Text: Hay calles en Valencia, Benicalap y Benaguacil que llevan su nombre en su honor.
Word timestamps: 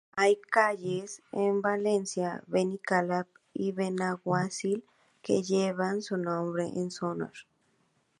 Hay 0.17 0.37
calles 0.49 1.21
en 1.31 1.61
Valencia, 1.61 2.43
Benicalap 2.47 3.27
y 3.53 3.71
Benaguacil 3.71 4.83
que 5.21 5.43
llevan 5.43 6.01
su 6.01 6.17
nombre 6.17 6.63
en 6.65 6.89
su 6.89 7.05
honor. 7.05 7.33